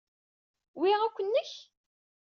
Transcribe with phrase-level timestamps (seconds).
[0.79, 1.51] Wi akk nnek?